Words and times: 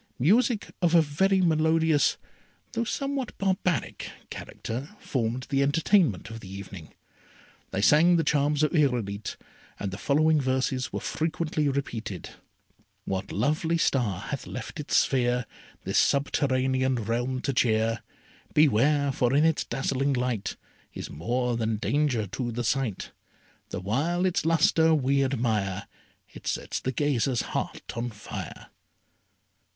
Music 0.17 0.71
of 0.81 0.95
a 0.95 1.01
very 1.03 1.41
melodious, 1.41 2.17
though 2.71 2.83
somewhat 2.83 3.37
barbaric, 3.37 4.09
character, 4.31 4.95
formed 4.99 5.45
the 5.51 5.61
entertainment 5.61 6.31
of 6.31 6.39
the 6.39 6.49
evening. 6.51 6.95
They 7.69 7.83
sang 7.83 8.15
the 8.15 8.23
charms 8.23 8.63
of 8.63 8.71
Irolite, 8.71 9.37
and 9.79 9.91
the 9.91 9.99
following 9.99 10.41
verses 10.41 10.91
were 10.91 11.01
frequently 11.01 11.69
repeated: 11.69 12.31
What 13.05 13.31
lovely 13.31 13.77
star 13.77 14.21
hath 14.21 14.47
left 14.47 14.79
its 14.79 14.97
sphere 14.97 15.45
This 15.83 15.99
subterranean 15.99 16.95
realm 16.95 17.39
to 17.41 17.53
cheer? 17.53 18.01
Beware! 18.55 19.11
for 19.11 19.35
in 19.35 19.45
its 19.45 19.65
dazzling 19.65 20.13
light 20.13 20.55
Is 20.95 21.11
more 21.11 21.55
than 21.55 21.75
danger 21.77 22.25
to 22.25 22.51
the 22.51 22.63
sight. 22.63 23.11
The 23.69 23.79
while 23.79 24.25
its 24.25 24.47
lustre 24.47 24.95
we 24.95 25.23
admire 25.23 25.85
It 26.27 26.47
sets 26.47 26.79
the 26.79 26.91
gazer's 26.91 27.43
heart 27.53 27.95
on 27.95 28.09
fire. 28.09 28.71